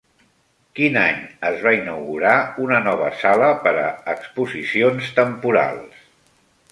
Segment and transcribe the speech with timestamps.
[0.77, 1.19] Quin any
[1.49, 2.33] es va inaugurar
[2.65, 6.01] una nova sala per a exposicions temporals?